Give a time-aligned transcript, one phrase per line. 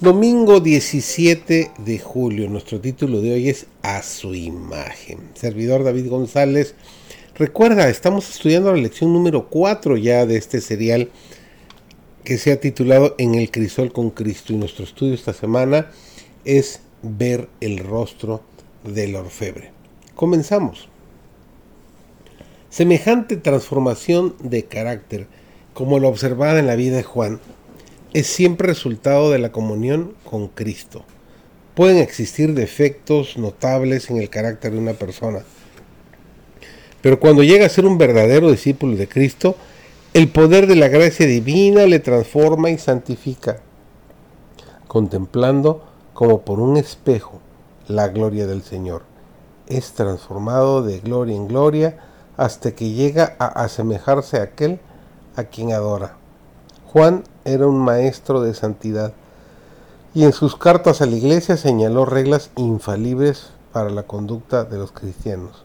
[0.00, 5.18] Domingo 17 de julio, nuestro título de hoy es A su imagen.
[5.34, 6.76] Servidor David González,
[7.34, 11.10] recuerda, estamos estudiando la lección número 4 ya de este serial
[12.22, 15.90] que se ha titulado En el crisol con Cristo y nuestro estudio esta semana
[16.44, 18.42] es ver el rostro
[18.84, 19.72] del orfebre.
[20.14, 20.88] Comenzamos.
[22.70, 25.26] Semejante transformación de carácter
[25.74, 27.40] como la observada en la vida de Juan
[28.18, 31.04] es siempre resultado de la comunión con Cristo.
[31.74, 35.44] Pueden existir defectos notables en el carácter de una persona,
[37.00, 39.54] pero cuando llega a ser un verdadero discípulo de Cristo,
[40.14, 43.60] el poder de la gracia divina le transforma y santifica,
[44.88, 47.40] contemplando como por un espejo
[47.86, 49.02] la gloria del Señor.
[49.68, 51.98] Es transformado de gloria en gloria
[52.36, 54.80] hasta que llega a asemejarse a aquel
[55.36, 56.16] a quien adora.
[56.86, 59.12] Juan era un maestro de santidad
[60.14, 64.92] y en sus cartas a la iglesia señaló reglas infalibles para la conducta de los
[64.92, 65.64] cristianos.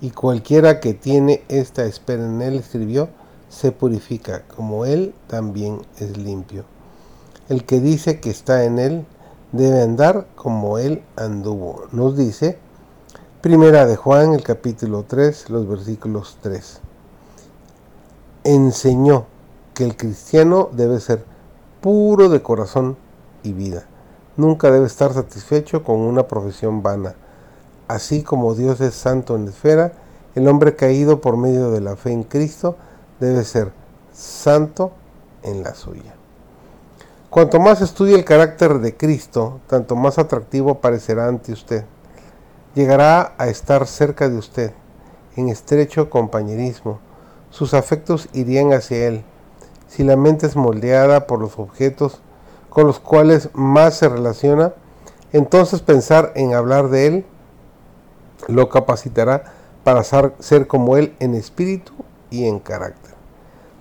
[0.00, 3.08] Y cualquiera que tiene esta espera en él, escribió,
[3.48, 6.64] se purifica, como él también es limpio.
[7.48, 9.06] El que dice que está en él
[9.52, 11.84] debe andar como él anduvo.
[11.92, 12.58] Nos dice
[13.40, 16.80] Primera de Juan, el capítulo 3, los versículos 3.
[18.44, 19.26] Enseñó
[19.76, 21.22] que el cristiano debe ser
[21.82, 22.96] puro de corazón
[23.42, 23.84] y vida.
[24.38, 27.14] Nunca debe estar satisfecho con una profesión vana.
[27.86, 29.92] Así como Dios es santo en esfera,
[30.34, 32.76] el hombre caído por medio de la fe en Cristo
[33.20, 33.70] debe ser
[34.14, 34.92] santo
[35.42, 36.14] en la suya.
[37.28, 41.84] Cuanto más estudie el carácter de Cristo, tanto más atractivo parecerá ante usted.
[42.74, 44.72] Llegará a estar cerca de usted,
[45.36, 46.98] en estrecho compañerismo.
[47.50, 49.24] Sus afectos irían hacia Él
[49.96, 52.20] si la mente es moldeada por los objetos
[52.68, 54.74] con los cuales más se relaciona,
[55.32, 57.24] entonces pensar en hablar de Él
[58.46, 59.54] lo capacitará
[59.84, 61.94] para ser como Él en espíritu
[62.28, 63.14] y en carácter.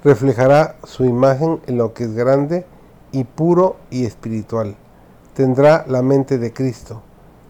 [0.05, 2.65] Reflejará su imagen en lo que es grande
[3.11, 4.77] y puro y espiritual.
[5.33, 7.01] Tendrá la mente de Cristo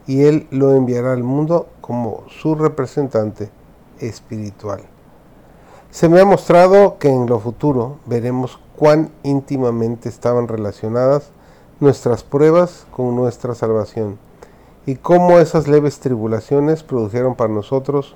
[0.07, 3.51] y Él lo enviará al mundo como su representante
[3.99, 4.94] espiritual.
[5.91, 11.29] Se me ha mostrado que en lo futuro veremos cuán íntimamente estaban relacionadas
[11.79, 14.17] nuestras pruebas con nuestra salvación
[14.85, 18.15] y cómo esas leves tribulaciones produjeron para nosotros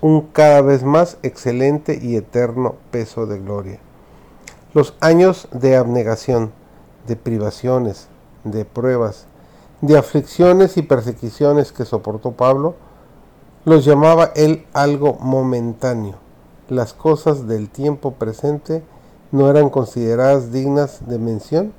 [0.00, 3.80] un cada vez más excelente y eterno peso de gloria.
[4.74, 6.52] Los años de abnegación,
[7.06, 8.08] de privaciones,
[8.44, 9.26] de pruebas,
[9.80, 12.74] de aflicciones y persecuciones que soportó Pablo,
[13.64, 16.27] los llamaba él algo momentáneo
[16.68, 18.82] las cosas del tiempo presente
[19.32, 21.72] no eran consideradas dignas de mención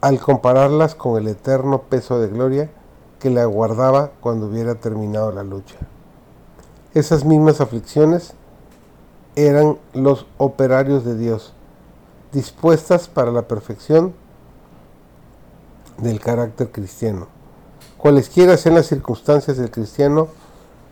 [0.00, 2.70] al compararlas con el eterno peso de gloria
[3.18, 5.76] que le aguardaba cuando hubiera terminado la lucha.
[6.92, 8.34] Esas mismas aflicciones
[9.34, 11.54] eran los operarios de Dios,
[12.32, 14.14] dispuestas para la perfección
[15.98, 17.28] del carácter cristiano.
[17.96, 20.28] Cualesquiera sean las circunstancias del cristiano,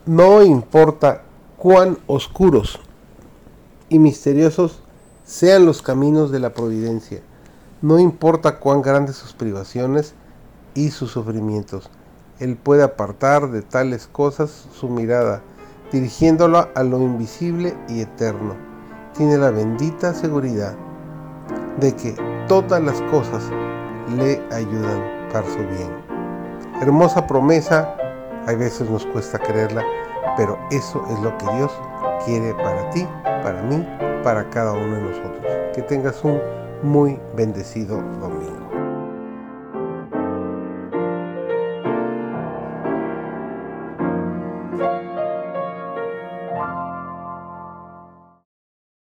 [0.06, 1.22] no importa
[1.58, 2.80] cuán oscuros
[3.92, 4.80] y misteriosos
[5.22, 7.20] sean los caminos de la providencia.
[7.82, 10.14] No importa cuán grandes sus privaciones
[10.74, 11.90] y sus sufrimientos,
[12.38, 15.42] Él puede apartar de tales cosas su mirada,
[15.92, 18.56] dirigiéndola a lo invisible y eterno.
[19.14, 20.74] Tiene la bendita seguridad
[21.78, 22.16] de que
[22.48, 23.42] todas las cosas
[24.16, 25.90] le ayudan para su bien.
[26.80, 27.94] Hermosa promesa,
[28.46, 29.84] a veces nos cuesta creerla,
[30.38, 31.70] pero eso es lo que Dios
[32.24, 33.06] quiere para ti
[33.42, 33.84] para mí,
[34.22, 35.52] para cada uno de nosotros.
[35.74, 36.40] Que tengas un
[36.82, 38.61] muy bendecido domingo.